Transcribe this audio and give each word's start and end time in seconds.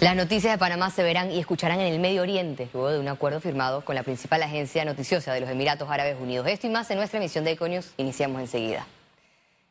Las 0.00 0.14
noticias 0.14 0.52
de 0.52 0.58
Panamá 0.58 0.90
se 0.90 1.02
verán 1.02 1.32
y 1.32 1.38
escucharán 1.38 1.80
en 1.80 1.90
el 1.90 1.98
Medio 1.98 2.20
Oriente, 2.20 2.68
luego 2.74 2.90
de 2.90 3.00
un 3.00 3.08
acuerdo 3.08 3.40
firmado 3.40 3.82
con 3.82 3.94
la 3.94 4.02
principal 4.02 4.42
agencia 4.42 4.84
noticiosa 4.84 5.32
de 5.32 5.40
los 5.40 5.48
Emiratos 5.48 5.88
Árabes 5.88 6.18
Unidos. 6.20 6.46
Esto 6.48 6.66
y 6.66 6.70
más 6.70 6.90
en 6.90 6.98
nuestra 6.98 7.18
emisión 7.18 7.44
de 7.44 7.52
Econius 7.52 7.92
iniciamos 7.96 8.42
enseguida. 8.42 8.86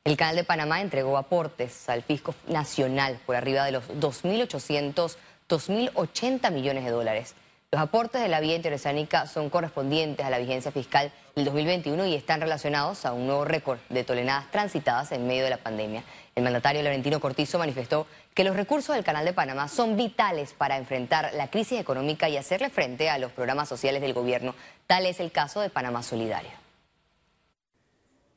El 0.03 0.17
Canal 0.17 0.35
de 0.35 0.43
Panamá 0.43 0.81
entregó 0.81 1.19
aportes 1.19 1.87
al 1.89 2.01
fisco 2.01 2.33
nacional 2.47 3.19
por 3.27 3.35
arriba 3.35 3.65
de 3.65 3.73
los 3.73 3.87
2.800, 3.87 5.15
2.080 5.47 6.51
millones 6.51 6.85
de 6.85 6.91
dólares. 6.91 7.35
Los 7.75 7.83
aportes 7.83 8.21
de 8.21 8.29
la 8.29 8.39
vía 8.39 8.55
interoceánica 8.55 9.27
son 9.27 9.49
correspondientes 9.49 10.25
a 10.25 10.29
la 10.29 10.39
vigencia 10.39 10.71
fiscal 10.71 11.11
del 11.35 11.43
2021 11.43 12.05
y 12.05 12.15
están 12.15 12.39
relacionados 12.39 13.05
a 13.05 13.11
un 13.11 13.27
nuevo 13.27 13.43
récord 13.43 13.79
de 13.89 14.05
toneladas 14.05 14.49
transitadas 14.49 15.11
en 15.11 15.27
medio 15.27 15.43
de 15.43 15.49
la 15.49 15.57
pandemia. 15.57 16.05
El 16.35 16.45
mandatario 16.45 16.81
Laurentino 16.81 17.19
Cortizo 17.19 17.59
manifestó 17.59 18.07
que 18.33 18.45
los 18.45 18.55
recursos 18.55 18.95
del 18.95 19.03
Canal 19.03 19.25
de 19.25 19.33
Panamá 19.33 19.67
son 19.67 19.97
vitales 19.97 20.53
para 20.53 20.77
enfrentar 20.77 21.33
la 21.33 21.49
crisis 21.49 21.77
económica 21.77 22.29
y 22.29 22.37
hacerle 22.37 22.69
frente 22.69 23.09
a 23.09 23.17
los 23.17 23.33
programas 23.33 23.67
sociales 23.67 24.01
del 24.01 24.13
gobierno. 24.13 24.55
Tal 24.87 25.05
es 25.05 25.19
el 25.19 25.33
caso 25.33 25.59
de 25.59 25.69
Panamá 25.69 26.01
Solidario. 26.01 26.51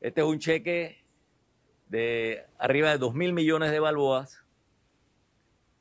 Este 0.01 0.19
es 0.19 0.27
un 0.27 0.39
cheque 0.39 1.01
de 1.87 2.45
arriba 2.57 2.89
de 2.89 2.97
2 2.97 3.13
mil 3.13 3.31
millones 3.31 3.71
de 3.71 3.79
balboas 3.79 4.43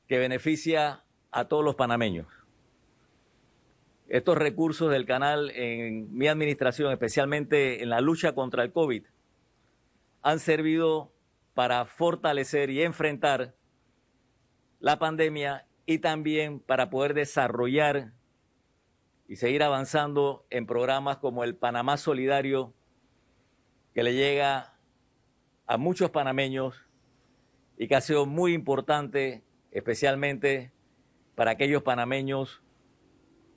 que 0.06 0.16
beneficia 0.18 1.02
a 1.32 1.46
todos 1.46 1.64
los 1.64 1.74
panameños 1.74 2.37
estos 4.08 4.38
recursos 4.38 4.90
del 4.90 5.04
canal 5.04 5.50
en 5.50 6.16
mi 6.16 6.28
administración, 6.28 6.90
especialmente 6.92 7.82
en 7.82 7.90
la 7.90 8.00
lucha 8.00 8.32
contra 8.32 8.62
el 8.62 8.72
COVID, 8.72 9.04
han 10.22 10.38
servido 10.40 11.12
para 11.54 11.84
fortalecer 11.84 12.70
y 12.70 12.82
enfrentar 12.82 13.54
la 14.80 14.98
pandemia 14.98 15.66
y 15.84 15.98
también 15.98 16.60
para 16.60 16.88
poder 16.88 17.14
desarrollar 17.14 18.12
y 19.26 19.36
seguir 19.36 19.62
avanzando 19.62 20.46
en 20.48 20.66
programas 20.66 21.18
como 21.18 21.44
el 21.44 21.54
Panamá 21.54 21.98
Solidario, 21.98 22.72
que 23.92 24.02
le 24.02 24.14
llega 24.14 24.78
a 25.66 25.76
muchos 25.76 26.10
panameños 26.10 26.86
y 27.76 27.88
que 27.88 27.96
ha 27.96 28.00
sido 28.00 28.24
muy 28.24 28.54
importante, 28.54 29.44
especialmente 29.70 30.72
para 31.34 31.50
aquellos 31.50 31.82
panameños 31.82 32.62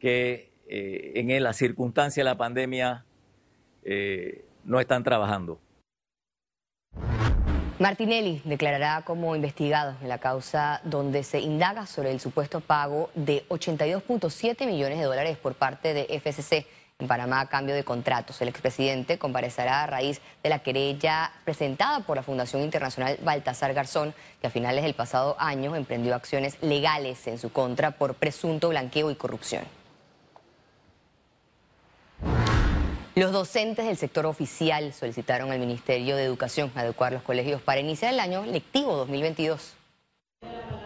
que 0.02 0.52
eh, 0.68 1.12
en 1.16 1.44
la 1.44 1.54
circunstancia 1.54 2.22
de 2.22 2.26
la 2.26 2.36
pandemia 2.36 3.06
eh, 3.84 4.46
no 4.66 4.80
están 4.80 5.04
trabajando. 5.04 5.60
Martinelli 7.80 8.42
declarará 8.44 9.04
como 9.06 9.36
investigado 9.36 9.96
en 10.02 10.10
la 10.10 10.20
causa 10.20 10.82
donde 10.84 11.24
se 11.24 11.40
indaga 11.40 11.86
sobre 11.86 12.12
el 12.12 12.20
supuesto 12.20 12.60
pago 12.60 13.10
de 13.16 13.44
82.7 13.50 14.68
millones 14.68 15.00
de 15.00 15.06
dólares 15.06 15.38
por 15.38 15.56
parte 15.56 15.94
de 15.94 16.20
FCC 16.20 16.68
en 17.00 17.08
Panamá 17.08 17.42
a 17.42 17.50
cambio 17.50 17.74
de 17.74 17.84
contratos. 17.84 18.40
El 18.42 18.50
expresidente 18.50 19.18
comparecerá 19.18 19.84
a 19.84 19.88
raíz 19.88 20.22
de 20.44 20.50
la 20.50 20.60
querella 20.60 21.32
presentada 21.44 22.02
por 22.02 22.16
la 22.16 22.24
Fundación 22.24 22.62
Internacional 22.62 23.18
Baltasar 23.24 23.74
Garzón, 23.74 24.14
que 24.40 24.48
a 24.48 24.52
finales 24.52 24.84
del 24.84 24.94
pasado 24.94 25.36
año 25.40 25.76
emprendió 25.76 26.14
acciones 26.14 26.62
legales 26.62 27.26
en 27.28 27.40
su 27.40 27.52
contra 27.52 27.92
por 27.92 28.14
presunto 28.14 28.70
blanqueo 28.70 29.10
y 29.10 29.16
corrupción. 29.16 29.81
Los 33.14 33.34
docentes 33.34 33.86
del 33.86 33.98
sector 33.98 34.26
oficial 34.26 34.94
solicitaron 34.94 35.52
al 35.52 35.60
Ministerio 35.60 36.16
de 36.16 36.24
Educación 36.24 36.72
adecuar 36.76 37.12
los 37.12 37.24
colegios 37.24 37.62
para 37.62 37.82
iniciar 37.82 38.14
el 38.14 38.22
año 38.22 38.46
lectivo 38.46 38.96
2022. 38.96 39.76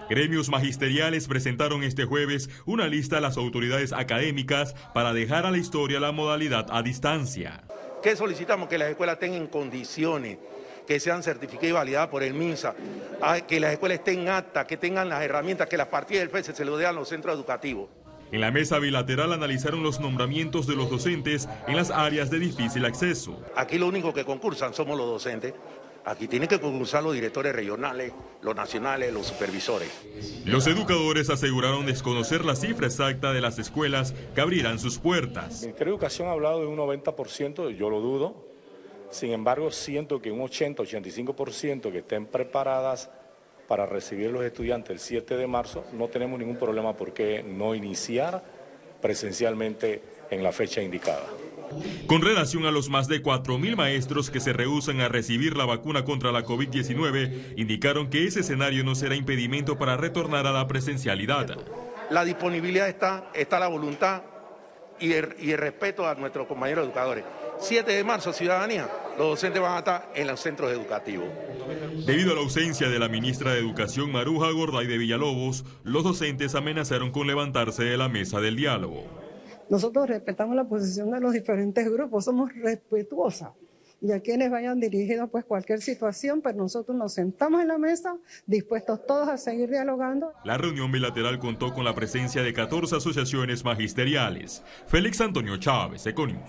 Gremios 0.10 0.50
magisteriales 0.50 1.28
presentaron 1.28 1.84
este 1.84 2.06
jueves 2.06 2.50
una 2.66 2.88
lista 2.88 3.20
a 3.20 3.22
las 3.22 3.38
autoridades 3.38 3.94
académicas 3.94 4.74
para 4.96 5.14
dejar 5.14 5.46
a 5.46 5.52
la 5.52 5.60
historia 5.60 6.00
la 6.00 6.12
modalidad 6.12 6.66
a 6.72 6.82
distancia. 6.82 7.64
¿Qué 8.02 8.16
solicitamos? 8.16 8.70
Que 8.70 8.80
las 8.80 8.90
escuelas 8.90 9.20
tengan 9.20 9.46
condiciones, 9.46 10.40
que 10.88 11.00
sean 11.00 11.22
certificadas 11.22 11.70
y 11.70 11.74
validadas 11.74 12.08
por 12.08 12.24
el 12.24 12.34
MINSA, 12.34 12.74
que 13.48 13.60
las 13.60 13.72
escuelas 13.72 14.00
estén 14.00 14.30
aptas, 14.30 14.66
que 14.66 14.78
tengan 14.78 15.10
las 15.10 15.22
herramientas, 15.22 15.68
que 15.68 15.78
las 15.78 15.90
partidas 15.90 16.22
del 16.22 16.32
FES 16.32 16.56
se 16.58 16.66
lo 16.66 16.76
den 16.76 16.88
a 16.88 16.92
los 16.92 17.08
centros 17.08 17.36
educativos. 17.36 17.90
En 18.36 18.42
la 18.42 18.52
mesa 18.52 18.80
bilateral 18.80 19.32
analizaron 19.32 19.82
los 19.82 20.02
nombramientos 20.02 20.68
de 20.68 20.76
los 20.76 20.90
docentes 20.90 21.48
en 21.70 21.78
las 21.78 21.90
áreas 21.90 22.30
de 22.30 22.38
difícil 22.38 22.84
acceso. 22.84 23.42
Aquí 23.56 23.78
lo 23.78 23.88
único 23.88 24.14
que 24.14 24.26
concursan 24.26 24.74
somos 24.74 24.98
los 24.98 25.08
docentes. 25.08 25.54
Aquí 26.04 26.28
tienen 26.28 26.50
que 26.50 26.60
concursar 26.60 27.02
los 27.02 27.14
directores 27.14 27.56
regionales, 27.56 28.12
los 28.42 28.54
nacionales, 28.54 29.14
los 29.14 29.28
supervisores. 29.28 29.90
Los 30.44 30.68
educadores 30.68 31.30
aseguraron 31.30 31.86
desconocer 31.86 32.44
la 32.44 32.58
cifra 32.58 32.88
exacta 32.88 33.32
de 33.32 33.40
las 33.40 33.58
escuelas 33.58 34.14
que 34.36 34.42
abrirán 34.42 34.80
sus 34.80 35.00
puertas. 35.00 35.62
El 35.62 35.68
Ministerio 35.68 35.94
de 35.94 35.96
Educación 35.96 36.28
ha 36.28 36.32
hablado 36.32 36.60
de 36.60 36.68
un 36.68 36.76
90%, 36.76 37.70
yo 37.70 37.90
lo 37.90 38.02
dudo. 38.02 38.50
Sin 39.12 39.32
embargo, 39.32 39.72
siento 39.72 40.22
que 40.22 40.32
un 40.32 40.42
80-85% 40.42 41.90
que 41.90 42.00
estén 42.00 42.26
preparadas 42.26 43.10
para 43.68 43.86
recibir 43.86 44.30
a 44.30 44.32
los 44.32 44.44
estudiantes 44.44 44.92
el 44.92 45.00
7 45.00 45.38
de 45.38 45.48
marzo, 45.48 45.86
no 45.94 46.08
tenemos 46.08 46.40
ningún 46.40 46.58
problema 46.58 46.96
por 46.96 47.14
qué 47.14 47.44
no 47.44 47.76
iniciar 47.76 48.44
presencialmente 49.02 50.02
en 50.30 50.44
la 50.44 50.52
fecha 50.52 50.82
indicada. 50.82 51.26
Con 52.08 52.22
relación 52.22 52.66
a 52.66 52.72
los 52.72 52.90
más 52.90 53.08
de 53.08 53.22
4.000 53.22 53.76
maestros 53.76 54.30
que 54.30 54.40
se 54.40 54.54
rehusan 54.54 55.02
a 55.02 55.10
recibir 55.10 55.58
la 55.58 55.66
vacuna 55.66 56.06
contra 56.06 56.32
la 56.32 56.44
COVID-19, 56.44 57.56
indicaron 57.58 58.10
que 58.10 58.26
ese 58.26 58.42
escenario 58.42 58.84
no 58.84 58.96
será 58.96 59.16
impedimento 59.16 59.78
para 59.78 59.98
retornar 59.98 60.48
a 60.48 60.52
la 60.52 60.68
presencialidad. 60.68 61.58
La 62.10 62.24
disponibilidad 62.24 62.88
está, 62.88 63.32
está 63.34 63.60
la 63.60 63.68
voluntad 63.68 64.22
y 65.00 65.14
el 65.14 65.58
respeto 65.58 66.08
a 66.08 66.16
nuestros 66.16 66.48
compañeros 66.48 66.86
educadores. 66.86 67.24
7 67.60 67.92
de 67.92 68.04
marzo, 68.04 68.34
ciudadanía, 68.34 68.90
los 69.18 69.30
docentes 69.30 69.62
van 69.62 69.76
a 69.76 69.80
estar 69.80 70.12
en 70.14 70.28
los 70.28 70.40
centros 70.40 70.72
educativos. 70.72 71.28
Debido 72.06 72.32
a 72.32 72.36
la 72.36 72.42
ausencia 72.42 72.90
de 72.90 73.00
la 73.00 73.08
ministra 73.08 73.54
de 73.54 73.60
Educación 73.60 74.12
Maruja 74.12 74.52
Gorday 74.52 74.88
de 74.88 74.98
Villalobos, 74.98 75.64
los 75.84 76.04
docentes 76.04 76.56
amenazaron 76.56 77.12
con 77.12 77.28
levantarse 77.28 77.84
de 77.84 77.98
la 77.98 78.10
mesa 78.10 78.40
del 78.40 78.56
diálogo. 78.56 79.06
Nosotros 79.70 80.08
respetamos 80.08 80.56
la 80.56 80.66
posición 80.66 81.12
de 81.12 81.20
los 81.20 81.34
diferentes 81.34 81.90
grupos, 81.90 82.26
somos 82.26 82.54
respetuosas 82.54 83.50
y 84.02 84.12
a 84.12 84.20
quienes 84.20 84.52
vayan 84.52 84.80
dirigidos 84.80 85.30
pues 85.30 85.46
cualquier 85.46 85.82
situación, 85.82 86.42
pero 86.42 86.58
nosotros 86.58 86.96
nos 86.96 87.14
sentamos 87.14 87.62
en 87.62 87.68
la 87.70 87.78
mesa 87.78 88.16
dispuestos 88.46 89.06
todos 89.06 89.28
a 89.30 89.38
seguir 89.38 89.70
dialogando. 89.70 90.34
La 90.44 90.58
reunión 90.58 90.92
bilateral 90.92 91.40
contó 91.40 91.74
con 91.74 91.86
la 91.86 91.96
presencia 91.96 92.44
de 92.44 92.54
14 92.54 92.98
asociaciones 92.98 93.64
magisteriales. 93.64 94.64
Félix 94.88 95.22
Antonio 95.22 95.58
Chávez, 95.58 96.06
Econius. 96.06 96.40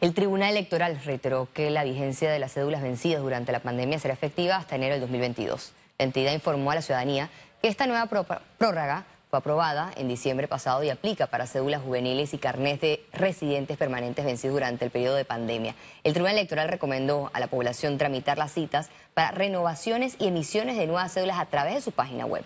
El 0.00 0.14
Tribunal 0.14 0.50
Electoral 0.50 1.00
reiteró 1.04 1.48
que 1.54 1.70
la 1.70 1.84
vigencia 1.84 2.30
de 2.30 2.40
las 2.40 2.54
cédulas 2.54 2.82
vencidas 2.82 3.22
durante 3.22 3.52
la 3.52 3.60
pandemia 3.60 4.00
será 4.00 4.14
efectiva 4.14 4.56
hasta 4.56 4.74
enero 4.74 4.94
del 4.94 5.02
2022. 5.02 5.72
La 5.98 6.04
entidad 6.04 6.32
informó 6.32 6.72
a 6.72 6.74
la 6.74 6.82
ciudadanía 6.82 7.30
que 7.62 7.68
esta 7.68 7.86
nueva 7.86 8.06
prórroga 8.06 9.06
fue 9.32 9.38
aprobada 9.38 9.90
en 9.96 10.08
diciembre 10.08 10.46
pasado 10.46 10.84
y 10.84 10.90
aplica 10.90 11.26
para 11.26 11.46
cédulas 11.46 11.80
juveniles 11.80 12.34
y 12.34 12.38
carnés 12.38 12.82
de 12.82 13.02
residentes 13.14 13.78
permanentes 13.78 14.26
vencidos 14.26 14.52
durante 14.52 14.84
el 14.84 14.90
periodo 14.90 15.16
de 15.16 15.24
pandemia. 15.24 15.74
El 16.04 16.12
Tribunal 16.12 16.36
Electoral 16.36 16.68
recomendó 16.68 17.30
a 17.32 17.40
la 17.40 17.46
población 17.46 17.96
tramitar 17.96 18.36
las 18.36 18.52
citas 18.52 18.90
para 19.14 19.30
renovaciones 19.30 20.16
y 20.18 20.26
emisiones 20.26 20.76
de 20.76 20.86
nuevas 20.86 21.14
cédulas 21.14 21.38
a 21.38 21.46
través 21.46 21.76
de 21.76 21.80
su 21.80 21.92
página 21.92 22.26
web. 22.26 22.44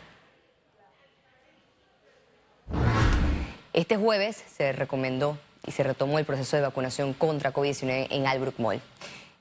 Este 3.72 3.96
jueves 3.96 4.44
se 4.56 4.72
recomendó 4.72 5.38
y 5.66 5.72
se 5.72 5.82
retomó 5.82 6.20
el 6.20 6.24
proceso 6.24 6.54
de 6.54 6.62
vacunación 6.62 7.14
contra 7.14 7.52
COVID-19 7.52 8.06
en 8.10 8.28
Albrook 8.28 8.60
Mall. 8.60 8.80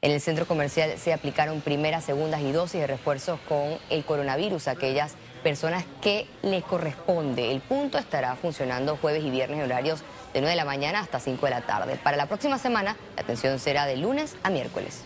En 0.02 0.12
el 0.12 0.20
centro 0.20 0.48
comercial 0.48 0.98
se 0.98 1.14
aplicaron 1.14 1.62
primeras, 1.62 2.06
segundas 2.06 2.42
y 2.42 2.52
dosis 2.52 2.82
de 2.82 2.88
refuerzos 2.88 3.40
con 3.48 3.78
el 3.92 4.04
coronavirus 4.04 4.68
a 4.68 4.72
aquellas 4.72 5.16
personas 5.46 5.86
que 6.02 6.28
les 6.42 6.64
corresponde. 6.64 7.52
El 7.52 7.62
punto 7.62 8.00
estará 8.00 8.36
funcionando 8.36 8.98
jueves 8.98 9.24
y 9.24 9.30
viernes 9.30 9.60
en 9.60 9.66
horarios 9.66 10.00
de 10.34 10.42
9 10.42 10.50
de 10.50 10.56
la 10.56 10.66
mañana 10.66 11.02
hasta 11.02 11.20
5 11.20 11.46
de 11.46 11.52
la 11.52 11.62
tarde. 11.62 12.00
Para 12.04 12.18
la 12.18 12.26
próxima 12.26 12.58
semana, 12.58 12.98
la 13.16 13.22
atención 13.22 13.60
será 13.60 13.86
de 13.86 13.96
lunes 13.96 14.36
a 14.42 14.50
miércoles. 14.50 15.02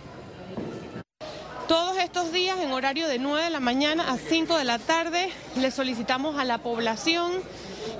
Todos 1.67 1.97
estos 1.97 2.31
días 2.31 2.57
en 2.61 2.71
horario 2.71 3.09
de 3.09 3.19
9 3.19 3.43
de 3.43 3.49
la 3.49 3.59
mañana 3.59 4.13
a 4.13 4.17
5 4.17 4.57
de 4.57 4.63
la 4.63 4.79
tarde 4.79 5.29
le 5.57 5.71
solicitamos 5.71 6.39
a 6.39 6.45
la 6.45 6.59
población 6.59 7.33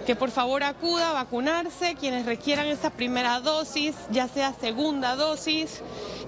que 0.06 0.15
por 0.15 0.31
favor 0.31 0.63
acuda 0.63 1.09
a 1.09 1.13
vacunarse, 1.13 1.95
quienes 1.95 2.25
requieran 2.25 2.68
esa 2.68 2.89
primera 2.89 3.42
dosis, 3.42 3.95
ya 4.12 4.30
sea 4.30 4.53
segunda 4.53 5.18
dosis, 5.18 5.81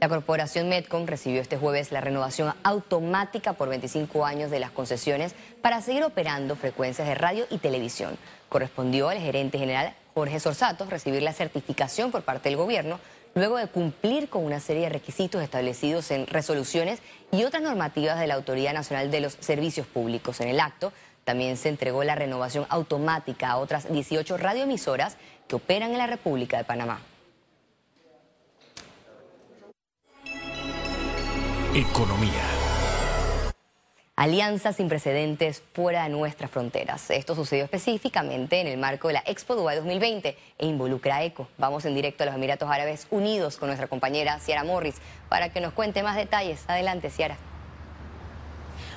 La 0.00 0.08
corporación 0.08 0.70
Medcom 0.70 1.04
recibió 1.06 1.42
este 1.42 1.58
jueves 1.58 1.92
la 1.92 2.00
renovación 2.00 2.54
automática 2.62 3.52
por 3.52 3.68
25 3.68 4.24
años 4.24 4.50
de 4.50 4.58
las 4.58 4.70
concesiones 4.70 5.34
para 5.60 5.82
seguir 5.82 6.04
operando 6.04 6.56
frecuencias 6.56 7.06
de 7.06 7.14
radio 7.14 7.44
y 7.50 7.58
televisión. 7.58 8.16
Correspondió 8.48 9.10
al 9.10 9.18
gerente 9.18 9.58
general 9.58 9.94
Jorge 10.14 10.40
Sorsato 10.40 10.86
recibir 10.86 11.20
la 11.20 11.34
certificación 11.34 12.10
por 12.10 12.22
parte 12.22 12.48
del 12.48 12.56
gobierno 12.56 12.98
luego 13.34 13.58
de 13.58 13.66
cumplir 13.66 14.30
con 14.30 14.42
una 14.42 14.58
serie 14.58 14.84
de 14.84 14.88
requisitos 14.88 15.42
establecidos 15.42 16.10
en 16.10 16.26
resoluciones 16.26 17.00
y 17.30 17.44
otras 17.44 17.62
normativas 17.62 18.18
de 18.18 18.26
la 18.26 18.36
Autoridad 18.36 18.72
Nacional 18.72 19.10
de 19.10 19.20
los 19.20 19.36
Servicios 19.40 19.86
Públicos. 19.86 20.40
En 20.40 20.48
el 20.48 20.60
acto 20.60 20.94
también 21.24 21.58
se 21.58 21.68
entregó 21.68 22.04
la 22.04 22.14
renovación 22.14 22.64
automática 22.70 23.50
a 23.50 23.58
otras 23.58 23.92
18 23.92 24.38
radioemisoras 24.38 25.18
que 25.46 25.56
operan 25.56 25.90
en 25.92 25.98
la 25.98 26.06
República 26.06 26.56
de 26.56 26.64
Panamá. 26.64 27.02
Economía. 31.74 32.32
Alianzas 34.16 34.74
sin 34.74 34.88
precedentes 34.88 35.62
fuera 35.72 36.02
de 36.02 36.08
nuestras 36.08 36.50
fronteras. 36.50 37.08
Esto 37.10 37.36
sucedió 37.36 37.62
específicamente 37.62 38.60
en 38.60 38.66
el 38.66 38.76
marco 38.76 39.06
de 39.06 39.14
la 39.14 39.22
Expo 39.24 39.54
Dubai 39.54 39.76
2020 39.76 40.36
e 40.58 40.66
involucra 40.66 41.16
a 41.16 41.22
ECO. 41.22 41.46
Vamos 41.58 41.84
en 41.84 41.94
directo 41.94 42.24
a 42.24 42.26
los 42.26 42.34
Emiratos 42.34 42.68
Árabes 42.68 43.06
Unidos 43.10 43.56
con 43.56 43.68
nuestra 43.68 43.86
compañera 43.86 44.40
Ciara 44.40 44.64
Morris 44.64 44.96
para 45.28 45.52
que 45.52 45.60
nos 45.60 45.72
cuente 45.72 46.02
más 46.02 46.16
detalles. 46.16 46.64
Adelante, 46.66 47.08
Ciara. 47.08 47.36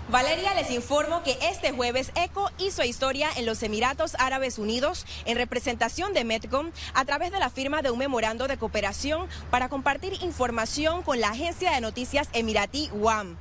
Valeria, 0.10 0.54
les 0.54 0.70
informo 0.70 1.24
que 1.24 1.38
este 1.42 1.72
jueves 1.72 2.12
ECO 2.16 2.52
hizo 2.58 2.84
historia 2.84 3.30
en 3.38 3.46
los 3.46 3.64
Emiratos 3.64 4.16
Árabes 4.20 4.60
Unidos 4.60 5.06
en 5.26 5.38
representación 5.38 6.14
de 6.14 6.26
Metcom 6.26 6.72
a 6.94 7.06
través 7.06 7.32
de 7.32 7.40
la 7.40 7.50
firma 7.50 7.82
de 7.82 7.90
un 7.90 8.00
memorando 8.00 8.48
de 8.48 8.58
cooperación 8.58 9.28
para 9.50 9.70
compartir 9.70 10.22
información 10.22 11.04
con 11.04 11.22
la 11.22 11.30
agencia 11.30 11.72
de 11.72 11.82
noticias 11.82 12.28
emiratí 12.34 12.90
WAM. 12.94 13.38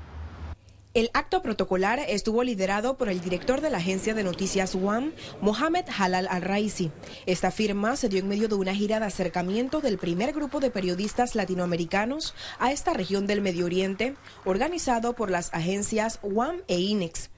El 0.94 1.08
acto 1.14 1.40
protocolar 1.40 2.00
estuvo 2.06 2.42
liderado 2.42 2.98
por 2.98 3.08
el 3.08 3.22
director 3.22 3.62
de 3.62 3.70
la 3.70 3.78
agencia 3.78 4.12
de 4.12 4.24
noticias 4.24 4.74
WAM, 4.74 5.12
Mohamed 5.40 5.86
Halal 5.98 6.28
Al-Raisi. 6.28 6.90
Esta 7.24 7.50
firma 7.50 7.96
se 7.96 8.10
dio 8.10 8.18
en 8.18 8.28
medio 8.28 8.46
de 8.46 8.56
una 8.56 8.74
gira 8.74 9.00
de 9.00 9.06
acercamiento 9.06 9.80
del 9.80 9.96
primer 9.96 10.34
grupo 10.34 10.60
de 10.60 10.70
periodistas 10.70 11.34
latinoamericanos 11.34 12.34
a 12.58 12.72
esta 12.72 12.92
región 12.92 13.26
del 13.26 13.40
Medio 13.40 13.64
Oriente, 13.64 14.16
organizado 14.44 15.14
por 15.14 15.30
las 15.30 15.54
agencias 15.54 16.18
WAM 16.22 16.60
e 16.68 16.78
INEX. 16.78 17.30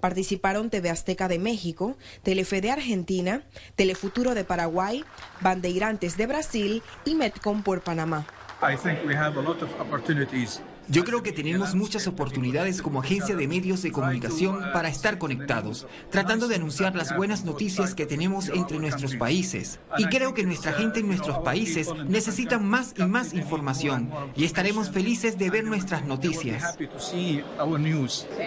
Participaron 0.00 0.70
TV 0.70 0.88
Azteca 0.88 1.28
de 1.28 1.38
México, 1.38 1.98
Telefe 2.22 2.62
de 2.62 2.70
Argentina, 2.70 3.42
Telefuturo 3.76 4.34
de 4.34 4.44
Paraguay, 4.44 5.04
Bandeirantes 5.42 6.16
de 6.16 6.26
Brasil 6.26 6.82
y 7.04 7.14
Metcom 7.14 7.62
por 7.62 7.82
Panamá. 7.82 8.26
Yo 10.88 11.04
creo 11.04 11.22
que 11.22 11.32
tenemos 11.32 11.74
muchas 11.74 12.06
oportunidades 12.06 12.82
como 12.82 13.00
agencia 13.00 13.36
de 13.36 13.46
medios 13.46 13.82
de 13.82 13.92
comunicación 13.92 14.60
para 14.72 14.88
estar 14.88 15.16
conectados, 15.18 15.86
tratando 16.10 16.48
de 16.48 16.56
anunciar 16.56 16.96
las 16.96 17.16
buenas 17.16 17.44
noticias 17.44 17.94
que 17.94 18.04
tenemos 18.04 18.48
entre 18.48 18.78
nuestros 18.78 19.16
países. 19.16 19.78
Y 19.96 20.06
creo 20.06 20.34
que 20.34 20.44
nuestra 20.44 20.72
gente 20.72 21.00
en 21.00 21.06
nuestros 21.06 21.38
países 21.38 21.88
necesita 22.08 22.58
más 22.58 22.94
y 22.96 23.04
más 23.04 23.32
información 23.32 24.10
y 24.34 24.44
estaremos 24.44 24.90
felices 24.90 25.38
de 25.38 25.50
ver 25.50 25.64
nuestras 25.64 26.04
noticias. 26.04 26.76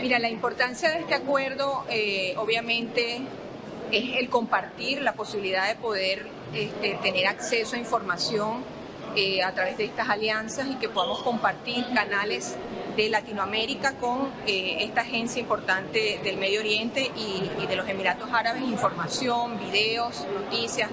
Mira, 0.01 0.19
la 0.19 0.29
importancia 0.29 0.89
de 0.89 0.99
este 0.99 1.15
acuerdo 1.15 1.85
eh, 1.89 2.35
obviamente 2.37 3.21
es 3.91 4.17
el 4.17 4.29
compartir 4.29 5.01
la 5.01 5.13
posibilidad 5.13 5.67
de 5.67 5.75
poder 5.75 6.27
este, 6.53 6.97
tener 7.01 7.27
acceso 7.27 7.75
a 7.75 7.79
información 7.79 8.63
eh, 9.15 9.43
a 9.43 9.51
través 9.53 9.77
de 9.77 9.85
estas 9.85 10.09
alianzas 10.09 10.67
y 10.67 10.75
que 10.75 10.89
podamos 10.89 11.21
compartir 11.21 11.85
canales 11.93 12.55
de 12.95 13.09
Latinoamérica 13.09 13.93
con 13.93 14.29
eh, 14.47 14.77
esta 14.79 15.01
agencia 15.01 15.39
importante 15.39 16.19
del 16.23 16.37
Medio 16.37 16.61
Oriente 16.61 17.11
y, 17.15 17.49
y 17.61 17.67
de 17.67 17.75
los 17.75 17.87
Emiratos 17.87 18.29
Árabes, 18.31 18.63
información, 18.63 19.59
videos, 19.59 20.25
noticias, 20.33 20.89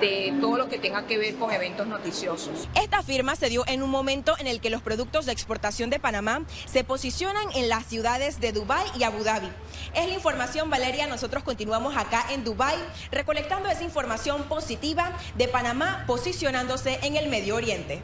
de 0.00 0.34
todo 0.40 0.56
lo 0.56 0.68
que 0.68 0.78
tenga 0.78 1.06
que 1.06 1.18
ver 1.18 1.36
con 1.36 1.52
eventos 1.52 1.86
noticiosos. 1.86 2.68
Esta 2.74 3.02
firma 3.02 3.36
se 3.36 3.48
dio 3.48 3.64
en 3.66 3.82
un 3.82 3.90
momento 3.90 4.34
en 4.38 4.46
el 4.46 4.60
que 4.60 4.70
los 4.70 4.82
productos 4.82 5.26
de 5.26 5.32
exportación 5.32 5.90
de 5.90 5.98
Panamá 5.98 6.42
se 6.66 6.84
posicionan 6.84 7.44
en 7.54 7.68
las 7.68 7.86
ciudades 7.86 8.40
de 8.40 8.52
Dubái 8.52 8.86
y 8.98 9.04
Abu 9.04 9.24
Dhabi. 9.24 9.48
Es 9.94 10.06
la 10.08 10.14
información, 10.14 10.70
Valeria. 10.70 11.06
Nosotros 11.06 11.42
continuamos 11.42 11.96
acá 11.96 12.26
en 12.30 12.44
Dubái 12.44 12.76
recolectando 13.10 13.68
esa 13.68 13.84
información 13.84 14.44
positiva 14.44 15.12
de 15.36 15.48
Panamá 15.48 16.04
posicionándose 16.06 16.98
en 17.02 17.16
el 17.16 17.28
Medio 17.28 17.56
Oriente. 17.56 18.02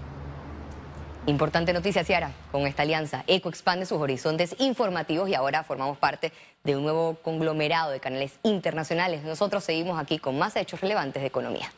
Importante 1.26 1.72
noticia, 1.72 2.02
Ciara. 2.02 2.32
Con 2.50 2.66
esta 2.66 2.82
alianza, 2.82 3.22
ECO 3.28 3.48
expande 3.48 3.86
sus 3.86 4.00
horizontes 4.00 4.56
informativos 4.58 5.28
y 5.28 5.34
ahora 5.34 5.62
formamos 5.62 5.96
parte 5.96 6.32
de 6.64 6.76
un 6.76 6.82
nuevo 6.82 7.14
conglomerado 7.22 7.92
de 7.92 8.00
canales 8.00 8.32
internacionales. 8.42 9.22
Nosotros 9.22 9.62
seguimos 9.62 10.00
aquí 10.00 10.18
con 10.18 10.36
más 10.36 10.56
hechos 10.56 10.80
relevantes 10.80 11.22
de 11.22 11.28
economía. 11.28 11.72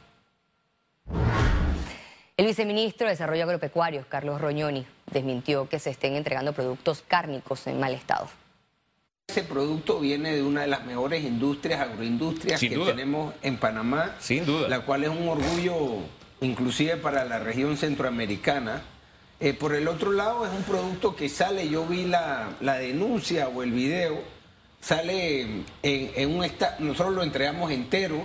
El 2.37 2.47
viceministro 2.47 3.07
de 3.07 3.13
Desarrollo 3.13 3.45
Agropecuario, 3.45 4.05
Carlos 4.09 4.41
Roñoni, 4.41 4.85
desmintió 5.13 5.69
que 5.69 5.79
se 5.79 5.91
estén 5.91 6.17
entregando 6.17 6.53
productos 6.53 7.05
cárnicos 7.07 7.67
en 7.69 7.79
mal 7.79 7.95
estado. 7.95 8.29
Ese 9.29 9.45
producto 9.45 10.01
viene 10.01 10.35
de 10.35 10.43
una 10.43 10.63
de 10.63 10.67
las 10.67 10.85
mejores 10.85 11.23
industrias, 11.25 11.81
agroindustrias 11.81 12.61
que 12.61 12.77
tenemos 12.77 13.35
en 13.43 13.57
Panamá, 13.57 14.17
Sin 14.19 14.45
duda. 14.45 14.69
la 14.69 14.81
cual 14.81 15.05
es 15.05 15.11
un 15.11 15.29
orgullo 15.29 15.99
inclusive 16.41 16.97
para 16.97 17.25
la 17.25 17.39
región 17.39 17.77
centroamericana. 17.77 18.83
Eh, 19.41 19.55
por 19.55 19.75
el 19.75 19.87
otro 19.87 20.13
lado, 20.13 20.45
es 20.45 20.53
un 20.53 20.65
producto 20.65 21.15
que 21.15 21.29
sale, 21.29 21.69
yo 21.69 21.87
vi 21.87 22.05
la, 22.05 22.51
la 22.61 22.75
denuncia 22.75 23.49
o 23.49 23.63
el 23.63 23.71
video, 23.73 24.21
sale 24.81 25.41
en, 25.43 25.65
en 25.83 26.35
un 26.37 26.45
estado, 26.45 26.77
nosotros 26.81 27.15
lo 27.15 27.23
entregamos 27.23 27.71
entero, 27.71 28.25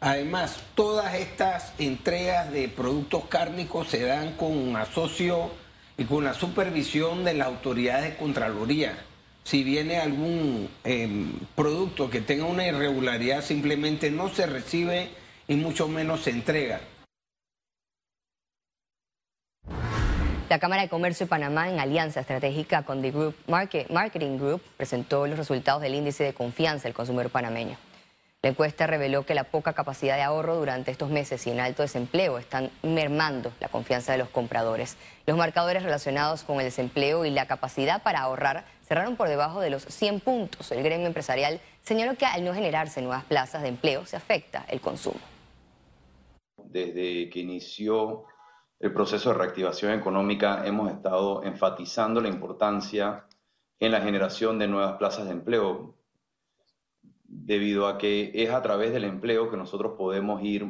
Además, 0.00 0.56
todas 0.74 1.14
estas 1.14 1.74
entregas 1.78 2.50
de 2.50 2.68
productos 2.68 3.26
cárnicos 3.26 3.88
se 3.88 4.02
dan 4.02 4.32
con 4.32 4.74
asocio 4.76 5.50
y 5.98 6.04
con 6.04 6.24
la 6.24 6.32
supervisión 6.32 7.22
de 7.22 7.34
las 7.34 7.48
autoridades 7.48 8.04
de 8.04 8.16
Contraloría. 8.16 8.96
Si 9.44 9.62
viene 9.62 9.98
algún 9.98 10.70
em, 10.84 11.32
producto 11.54 12.08
que 12.08 12.22
tenga 12.22 12.46
una 12.46 12.66
irregularidad, 12.66 13.42
simplemente 13.42 14.10
no 14.10 14.30
se 14.30 14.46
recibe 14.46 15.10
y 15.46 15.56
mucho 15.56 15.86
menos 15.86 16.22
se 16.22 16.30
entrega. 16.30 16.80
La 20.48 20.58
Cámara 20.58 20.82
de 20.82 20.88
Comercio 20.88 21.26
de 21.26 21.30
Panamá, 21.30 21.68
en 21.68 21.78
alianza 21.78 22.20
estratégica 22.20 22.84
con 22.84 23.02
The 23.02 23.10
Group 23.10 23.36
Marketing 23.46 24.38
Group, 24.38 24.62
presentó 24.78 25.26
los 25.26 25.36
resultados 25.36 25.82
del 25.82 25.94
índice 25.94 26.24
de 26.24 26.32
confianza 26.32 26.84
del 26.84 26.94
consumidor 26.94 27.30
panameño. 27.30 27.76
La 28.42 28.48
encuesta 28.48 28.86
reveló 28.86 29.26
que 29.26 29.34
la 29.34 29.44
poca 29.44 29.74
capacidad 29.74 30.16
de 30.16 30.22
ahorro 30.22 30.56
durante 30.56 30.90
estos 30.90 31.10
meses 31.10 31.46
y 31.46 31.50
el 31.50 31.60
alto 31.60 31.82
desempleo 31.82 32.38
están 32.38 32.70
mermando 32.82 33.52
la 33.60 33.68
confianza 33.68 34.12
de 34.12 34.18
los 34.18 34.30
compradores. 34.30 34.96
Los 35.26 35.36
marcadores 35.36 35.82
relacionados 35.82 36.42
con 36.44 36.56
el 36.56 36.64
desempleo 36.64 37.26
y 37.26 37.30
la 37.30 37.46
capacidad 37.46 38.02
para 38.02 38.20
ahorrar 38.20 38.64
cerraron 38.82 39.16
por 39.16 39.28
debajo 39.28 39.60
de 39.60 39.68
los 39.68 39.82
100 39.84 40.20
puntos. 40.20 40.72
El 40.72 40.82
gremio 40.82 41.06
empresarial 41.06 41.60
señaló 41.82 42.16
que 42.16 42.24
al 42.24 42.42
no 42.42 42.54
generarse 42.54 43.02
nuevas 43.02 43.24
plazas 43.24 43.60
de 43.60 43.68
empleo 43.68 44.06
se 44.06 44.16
afecta 44.16 44.64
el 44.68 44.80
consumo. 44.80 45.20
Desde 46.56 47.28
que 47.28 47.40
inició 47.40 48.24
el 48.78 48.94
proceso 48.94 49.32
de 49.32 49.38
reactivación 49.38 49.92
económica 49.92 50.62
hemos 50.64 50.90
estado 50.90 51.44
enfatizando 51.44 52.22
la 52.22 52.28
importancia 52.28 53.26
en 53.78 53.92
la 53.92 54.00
generación 54.00 54.58
de 54.58 54.66
nuevas 54.66 54.96
plazas 54.96 55.26
de 55.26 55.32
empleo 55.32 55.99
debido 57.30 57.86
a 57.86 57.96
que 57.96 58.32
es 58.34 58.50
a 58.50 58.60
través 58.60 58.92
del 58.92 59.04
empleo 59.04 59.50
que 59.50 59.56
nosotros 59.56 59.94
podemos 59.96 60.42
ir 60.42 60.66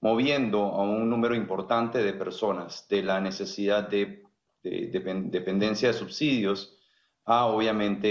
moviendo 0.00 0.64
a 0.64 0.82
un 0.82 1.08
número 1.08 1.34
importante 1.36 2.02
de 2.02 2.12
personas 2.12 2.88
de 2.88 3.02
la 3.02 3.20
necesidad 3.20 3.88
de, 3.88 4.24
dependencia 4.62 5.88
de 5.88 5.94
subsidios 5.94 6.76
a 7.24 7.46
obviamente 7.46 8.08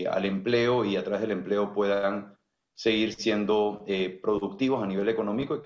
eh, 0.00 0.06
al 0.06 0.26
empleo 0.26 0.84
y 0.84 0.96
a 0.96 1.02
través 1.02 1.22
del 1.22 1.30
empleo 1.30 1.72
puedan 1.72 2.36
seguir 2.74 3.14
siendo 3.14 3.84
eh, 3.86 4.20
productivos 4.22 4.82
a 4.82 4.86
nivel 4.86 5.08
económico. 5.08 5.62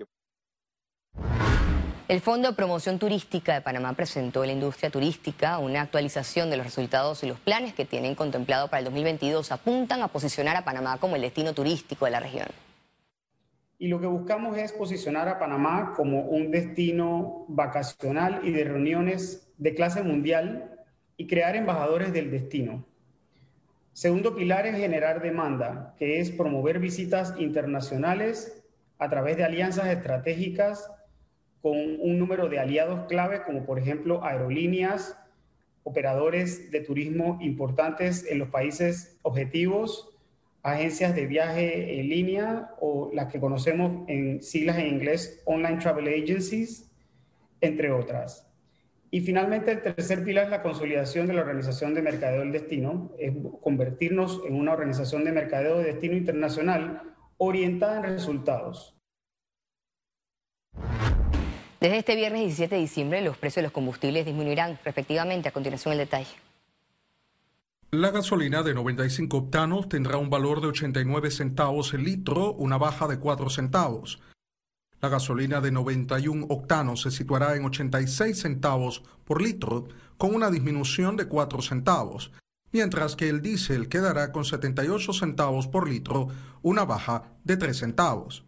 El 2.08 2.22
Fondo 2.22 2.48
de 2.48 2.54
Promoción 2.54 2.98
Turística 2.98 3.52
de 3.52 3.60
Panamá 3.60 3.92
presentó 3.92 4.40
a 4.40 4.46
la 4.46 4.52
industria 4.52 4.88
turística 4.88 5.58
una 5.58 5.82
actualización 5.82 6.48
de 6.48 6.56
los 6.56 6.64
resultados 6.64 7.22
y 7.22 7.26
los 7.26 7.38
planes 7.38 7.74
que 7.74 7.84
tienen 7.84 8.14
contemplado 8.14 8.68
para 8.68 8.78
el 8.78 8.86
2022 8.86 9.52
apuntan 9.52 10.00
a 10.00 10.08
posicionar 10.08 10.56
a 10.56 10.64
Panamá 10.64 10.96
como 10.96 11.16
el 11.16 11.22
destino 11.22 11.52
turístico 11.52 12.06
de 12.06 12.12
la 12.12 12.20
región. 12.20 12.46
Y 13.78 13.88
lo 13.88 14.00
que 14.00 14.06
buscamos 14.06 14.56
es 14.56 14.72
posicionar 14.72 15.28
a 15.28 15.38
Panamá 15.38 15.92
como 15.94 16.22
un 16.22 16.50
destino 16.50 17.44
vacacional 17.46 18.40
y 18.42 18.52
de 18.52 18.64
reuniones 18.64 19.52
de 19.58 19.74
clase 19.74 20.02
mundial 20.02 20.80
y 21.18 21.26
crear 21.26 21.56
embajadores 21.56 22.14
del 22.14 22.30
destino. 22.30 22.86
Segundo 23.92 24.34
pilar 24.34 24.66
es 24.66 24.78
generar 24.78 25.20
demanda, 25.20 25.94
que 25.98 26.20
es 26.20 26.30
promover 26.30 26.78
visitas 26.78 27.34
internacionales 27.36 28.64
a 28.98 29.10
través 29.10 29.36
de 29.36 29.44
alianzas 29.44 29.88
estratégicas 29.88 30.90
con 31.62 31.76
un 31.76 32.18
número 32.18 32.48
de 32.48 32.58
aliados 32.58 33.06
clave, 33.08 33.42
como 33.44 33.64
por 33.64 33.78
ejemplo 33.78 34.24
aerolíneas, 34.24 35.18
operadores 35.82 36.70
de 36.70 36.80
turismo 36.80 37.38
importantes 37.40 38.26
en 38.28 38.38
los 38.38 38.48
países 38.48 39.18
objetivos, 39.22 40.10
agencias 40.62 41.14
de 41.14 41.26
viaje 41.26 42.00
en 42.00 42.08
línea 42.08 42.70
o 42.80 43.10
las 43.14 43.32
que 43.32 43.40
conocemos 43.40 44.08
en 44.08 44.42
siglas 44.42 44.78
en 44.78 44.86
inglés, 44.86 45.42
online 45.46 45.78
travel 45.78 46.08
agencies, 46.08 46.90
entre 47.60 47.90
otras. 47.90 48.46
Y 49.10 49.20
finalmente 49.20 49.72
el 49.72 49.80
tercer 49.80 50.22
pilar 50.22 50.44
es 50.44 50.50
la 50.50 50.62
consolidación 50.62 51.26
de 51.26 51.32
la 51.32 51.40
organización 51.40 51.94
de 51.94 52.02
mercadeo 52.02 52.40
del 52.40 52.52
destino, 52.52 53.10
es 53.18 53.32
convertirnos 53.62 54.42
en 54.46 54.54
una 54.54 54.72
organización 54.72 55.24
de 55.24 55.32
mercadeo 55.32 55.78
de 55.78 55.84
destino 55.84 56.14
internacional 56.14 57.02
orientada 57.38 57.98
en 57.98 58.02
resultados. 58.14 58.97
Desde 61.80 61.98
este 61.98 62.16
viernes 62.16 62.42
17 62.42 62.74
de 62.74 62.80
diciembre 62.80 63.22
los 63.22 63.36
precios 63.36 63.56
de 63.56 63.62
los 63.62 63.72
combustibles 63.72 64.26
disminuirán 64.26 64.80
respectivamente. 64.84 65.48
A 65.48 65.52
continuación 65.52 65.92
el 65.92 65.98
detalle. 65.98 66.34
La 67.92 68.10
gasolina 68.10 68.64
de 68.64 68.74
95 68.74 69.36
octanos 69.36 69.88
tendrá 69.88 70.18
un 70.18 70.28
valor 70.28 70.60
de 70.60 70.66
89 70.66 71.30
centavos 71.30 71.94
el 71.94 72.02
litro, 72.02 72.52
una 72.54 72.78
baja 72.78 73.06
de 73.06 73.18
4 73.18 73.48
centavos. 73.48 74.20
La 75.00 75.08
gasolina 75.08 75.60
de 75.60 75.70
91 75.70 76.46
octanos 76.48 77.02
se 77.02 77.12
situará 77.12 77.54
en 77.54 77.64
86 77.64 78.36
centavos 78.36 79.04
por 79.24 79.40
litro, 79.40 79.86
con 80.16 80.34
una 80.34 80.50
disminución 80.50 81.16
de 81.16 81.28
4 81.28 81.62
centavos, 81.62 82.32
mientras 82.72 83.14
que 83.14 83.28
el 83.28 83.40
diésel 83.40 83.88
quedará 83.88 84.32
con 84.32 84.44
78 84.44 85.12
centavos 85.12 85.68
por 85.68 85.88
litro, 85.88 86.26
una 86.60 86.84
baja 86.84 87.22
de 87.44 87.56
3 87.56 87.78
centavos. 87.78 88.47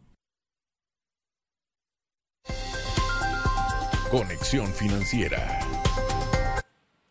Conexión 4.10 4.66
Financiera. 4.74 5.60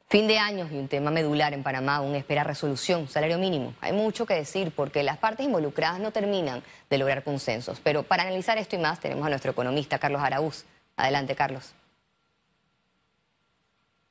Fin 0.10 0.28
de 0.28 0.38
año 0.38 0.68
y 0.70 0.78
un 0.78 0.90
tema 0.90 1.12
medular 1.12 1.54
en 1.54 1.64
Panamá 1.64 1.96
aún 1.96 2.14
espera 2.14 2.44
resolución, 2.44 3.08
salario 3.08 3.38
mínimo. 3.38 3.74
Hay 3.80 3.94
mucho 3.94 4.26
que 4.26 4.34
decir 4.34 4.74
porque 4.76 5.02
las 5.02 5.18
partes 5.18 5.46
involucradas 5.46 6.02
no 6.02 6.12
terminan 6.12 6.62
de 6.90 6.98
lograr 6.98 7.24
consensos. 7.24 7.80
Pero 7.82 8.04
para 8.04 8.24
analizar 8.24 8.58
esto 8.58 8.76
y 8.76 8.80
más 8.80 9.00
tenemos 9.00 9.26
a 9.26 9.30
nuestro 9.30 9.52
economista 9.52 9.98
Carlos 9.98 10.22
Araúz. 10.22 10.66
Adelante, 10.98 11.36
Carlos. 11.36 11.72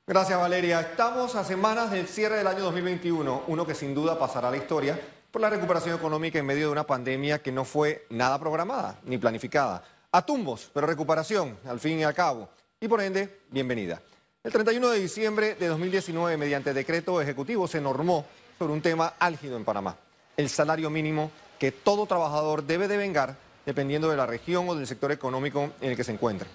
Gracias, 0.06 0.40
Valeria. 0.40 0.80
Estamos 0.80 1.34
a 1.34 1.44
semanas 1.44 1.90
del 1.90 2.08
cierre 2.08 2.38
del 2.38 2.46
año 2.46 2.60
2021, 2.60 3.42
uno 3.48 3.66
que 3.66 3.74
sin 3.74 3.94
duda 3.94 4.18
pasará 4.18 4.48
a 4.48 4.50
la 4.50 4.56
historia 4.56 4.98
por 5.30 5.42
la 5.42 5.50
recuperación 5.50 5.94
económica 5.94 6.38
en 6.38 6.46
medio 6.46 6.68
de 6.68 6.72
una 6.72 6.86
pandemia 6.86 7.40
que 7.40 7.52
no 7.52 7.66
fue 7.66 8.06
nada 8.08 8.38
programada 8.38 8.98
ni 9.04 9.18
planificada. 9.18 9.84
A 10.10 10.24
tumbos, 10.24 10.70
pero 10.72 10.86
recuperación, 10.86 11.58
al 11.66 11.80
fin 11.80 11.98
y 11.98 12.04
al 12.04 12.14
cabo 12.14 12.48
y 12.80 12.86
por 12.86 13.00
ende, 13.00 13.40
bienvenida. 13.50 14.00
El 14.44 14.52
31 14.52 14.90
de 14.90 15.00
diciembre 15.00 15.56
de 15.56 15.66
2019, 15.66 16.36
mediante 16.36 16.72
decreto 16.72 17.20
ejecutivo, 17.20 17.66
se 17.66 17.80
normó 17.80 18.24
sobre 18.56 18.72
un 18.72 18.80
tema 18.80 19.14
álgido 19.18 19.56
en 19.56 19.64
Panamá, 19.64 19.96
el 20.36 20.48
salario 20.48 20.88
mínimo 20.88 21.32
que 21.58 21.72
todo 21.72 22.06
trabajador 22.06 22.64
debe 22.64 22.86
devengar 22.86 23.36
dependiendo 23.66 24.08
de 24.08 24.16
la 24.16 24.26
región 24.26 24.68
o 24.68 24.76
del 24.76 24.86
sector 24.86 25.10
económico 25.10 25.72
en 25.80 25.90
el 25.90 25.96
que 25.96 26.04
se 26.04 26.12
encuentre. 26.12 26.48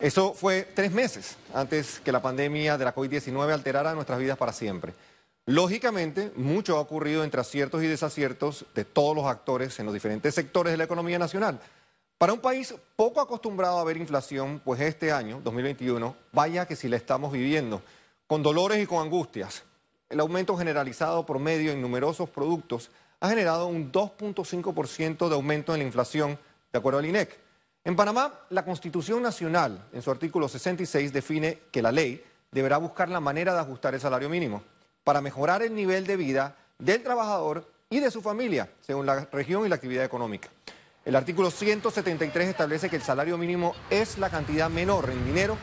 Eso 0.00 0.34
fue 0.34 0.66
tres 0.74 0.90
meses 0.90 1.36
antes 1.54 2.00
que 2.00 2.10
la 2.10 2.20
pandemia 2.20 2.76
de 2.76 2.84
la 2.84 2.94
COVID-19 2.94 3.52
alterara 3.52 3.94
nuestras 3.94 4.18
vidas 4.18 4.38
para 4.38 4.52
siempre. 4.52 4.92
Lógicamente, 5.46 6.32
mucho 6.34 6.76
ha 6.76 6.80
ocurrido 6.80 7.22
entre 7.22 7.40
aciertos 7.40 7.82
y 7.82 7.86
desaciertos 7.86 8.66
de 8.74 8.84
todos 8.84 9.14
los 9.14 9.26
actores 9.26 9.78
en 9.78 9.86
los 9.86 9.94
diferentes 9.94 10.34
sectores 10.34 10.72
de 10.72 10.78
la 10.78 10.84
economía 10.84 11.18
nacional. 11.18 11.60
Para 12.20 12.34
un 12.34 12.40
país 12.40 12.74
poco 12.96 13.22
acostumbrado 13.22 13.78
a 13.78 13.84
ver 13.84 13.96
inflación, 13.96 14.60
pues 14.62 14.78
este 14.82 15.10
año, 15.10 15.40
2021, 15.42 16.14
vaya 16.32 16.66
que 16.66 16.76
si 16.76 16.86
la 16.86 16.98
estamos 16.98 17.32
viviendo, 17.32 17.80
con 18.26 18.42
dolores 18.42 18.78
y 18.78 18.86
con 18.86 18.98
angustias. 18.98 19.62
El 20.10 20.20
aumento 20.20 20.54
generalizado 20.54 21.24
promedio 21.24 21.72
en 21.72 21.80
numerosos 21.80 22.28
productos 22.28 22.90
ha 23.20 23.30
generado 23.30 23.68
un 23.68 23.90
2.5% 23.90 25.30
de 25.30 25.34
aumento 25.34 25.72
en 25.72 25.80
la 25.80 25.86
inflación, 25.86 26.38
de 26.70 26.78
acuerdo 26.78 26.98
al 26.98 27.06
INEC. 27.06 27.38
En 27.84 27.96
Panamá, 27.96 28.34
la 28.50 28.66
Constitución 28.66 29.22
Nacional, 29.22 29.88
en 29.90 30.02
su 30.02 30.10
artículo 30.10 30.46
66, 30.46 31.14
define 31.14 31.60
que 31.72 31.80
la 31.80 31.90
ley 31.90 32.22
deberá 32.52 32.76
buscar 32.76 33.08
la 33.08 33.20
manera 33.20 33.54
de 33.54 33.60
ajustar 33.60 33.94
el 33.94 34.00
salario 34.00 34.28
mínimo 34.28 34.62
para 35.04 35.22
mejorar 35.22 35.62
el 35.62 35.74
nivel 35.74 36.06
de 36.06 36.18
vida 36.18 36.54
del 36.78 37.02
trabajador 37.02 37.66
y 37.88 37.98
de 38.00 38.10
su 38.10 38.20
familia, 38.20 38.68
según 38.82 39.06
la 39.06 39.24
región 39.32 39.64
y 39.64 39.70
la 39.70 39.76
actividad 39.76 40.04
económica. 40.04 40.50
El 41.06 41.16
artículo 41.16 41.50
173 41.50 42.48
establece 42.48 42.90
que 42.90 42.96
el 42.96 43.02
salario 43.02 43.38
mínimo 43.38 43.74
es 43.88 44.18
la 44.18 44.28
cantidad 44.28 44.68
menor 44.68 45.08
en 45.08 45.24
dinero 45.24 45.56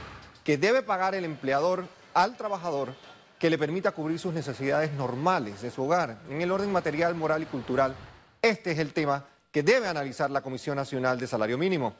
que 0.43 0.57
debe 0.57 0.81
pagar 0.81 1.13
el 1.13 1.25
empleador 1.25 1.85
al 2.15 2.35
trabajador 2.35 2.95
que 3.37 3.51
le 3.51 3.59
permita 3.59 3.91
cubrir 3.91 4.17
sus 4.17 4.33
necesidades 4.33 4.91
normales 4.93 5.61
de 5.61 5.69
su 5.69 5.83
hogar, 5.83 6.17
en 6.27 6.41
el 6.41 6.51
orden 6.51 6.71
material, 6.71 7.13
moral 7.13 7.43
y 7.43 7.45
cultural. 7.45 7.93
Este 8.41 8.71
es 8.71 8.79
el 8.79 8.93
tema 8.93 9.25
que 9.51 9.61
debe 9.61 9.87
analizar 9.87 10.31
la 10.31 10.41
Comisión 10.41 10.75
Nacional 10.75 11.19
de 11.19 11.27
Salario 11.27 11.59
Mínimo. 11.59 11.93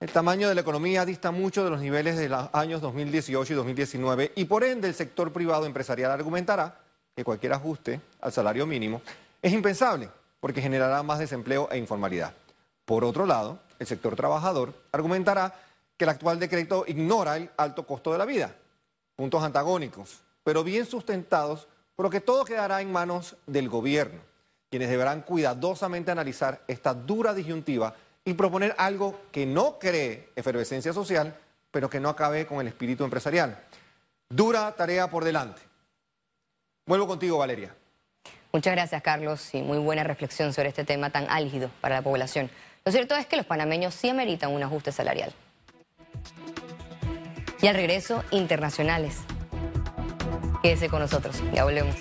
El 0.00 0.10
tamaño 0.10 0.48
de 0.48 0.54
la 0.54 0.62
economía 0.62 1.04
dista 1.04 1.30
mucho 1.30 1.64
de 1.64 1.70
los 1.70 1.80
niveles 1.80 2.16
de 2.16 2.30
los 2.30 2.48
años 2.54 2.80
2018 2.80 3.52
y 3.52 3.56
2019 3.56 4.32
y 4.34 4.46
por 4.46 4.64
ende 4.64 4.88
el 4.88 4.94
sector 4.94 5.30
privado 5.30 5.66
empresarial 5.66 6.10
argumentará 6.10 6.80
que 7.14 7.24
cualquier 7.24 7.52
ajuste 7.52 8.00
al 8.22 8.32
salario 8.32 8.64
mínimo 8.66 9.02
es 9.42 9.52
impensable 9.52 10.08
porque 10.40 10.62
generará 10.62 11.02
más 11.02 11.18
desempleo 11.18 11.68
e 11.70 11.76
informalidad. 11.76 12.32
Por 12.88 13.04
otro 13.04 13.26
lado, 13.26 13.58
el 13.78 13.86
sector 13.86 14.16
trabajador 14.16 14.72
argumentará 14.92 15.52
que 15.98 16.04
el 16.04 16.08
actual 16.08 16.38
decreto 16.40 16.84
ignora 16.86 17.36
el 17.36 17.50
alto 17.58 17.84
costo 17.84 18.12
de 18.12 18.16
la 18.16 18.24
vida. 18.24 18.54
Puntos 19.14 19.44
antagónicos, 19.44 20.22
pero 20.42 20.64
bien 20.64 20.86
sustentados, 20.86 21.68
por 21.96 22.08
que 22.08 22.22
todo 22.22 22.46
quedará 22.46 22.80
en 22.80 22.90
manos 22.90 23.36
del 23.46 23.68
gobierno, 23.68 24.22
quienes 24.70 24.88
deberán 24.88 25.20
cuidadosamente 25.20 26.10
analizar 26.10 26.62
esta 26.66 26.94
dura 26.94 27.34
disyuntiva 27.34 27.94
y 28.24 28.32
proponer 28.32 28.74
algo 28.78 29.20
que 29.32 29.44
no 29.44 29.78
cree 29.78 30.30
efervescencia 30.34 30.94
social, 30.94 31.36
pero 31.70 31.90
que 31.90 32.00
no 32.00 32.08
acabe 32.08 32.46
con 32.46 32.58
el 32.62 32.68
espíritu 32.68 33.04
empresarial. 33.04 33.64
Dura 34.30 34.72
tarea 34.72 35.10
por 35.10 35.24
delante. 35.24 35.60
Vuelvo 36.86 37.06
contigo, 37.06 37.36
Valeria. 37.36 37.74
Muchas 38.50 38.72
gracias, 38.72 39.02
Carlos, 39.02 39.54
y 39.54 39.60
muy 39.60 39.76
buena 39.76 40.04
reflexión 40.04 40.54
sobre 40.54 40.70
este 40.70 40.84
tema 40.84 41.10
tan 41.10 41.26
álgido 41.28 41.70
para 41.82 41.96
la 41.96 42.02
población. 42.02 42.50
Lo 42.88 42.92
cierto 42.92 43.16
es 43.16 43.26
que 43.26 43.36
los 43.36 43.44
panameños 43.44 43.92
sí 43.92 44.08
ameritan 44.08 44.50
un 44.50 44.62
ajuste 44.62 44.92
salarial. 44.92 45.30
Y 47.60 47.66
al 47.66 47.74
regreso, 47.74 48.24
internacionales. 48.30 49.18
Quédese 50.62 50.88
con 50.88 51.00
nosotros, 51.00 51.36
ya 51.52 51.64
volvemos. 51.64 51.96